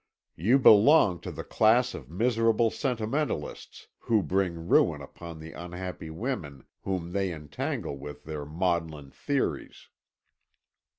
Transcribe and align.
You 0.35 0.57
belong 0.57 1.19
to 1.19 1.31
the 1.31 1.43
class 1.43 1.93
of 1.93 2.09
miserable 2.09 2.71
sentimentalists 2.71 3.85
who 3.99 4.23
bring 4.23 4.67
ruin 4.67 4.99
upon 4.99 5.37
the 5.37 5.51
unhappy 5.51 6.09
women 6.09 6.65
whom 6.81 7.11
they 7.11 7.31
entangle 7.31 7.99
with 7.99 8.23
their 8.23 8.43
maudlin 8.43 9.11
theories. 9.11 9.89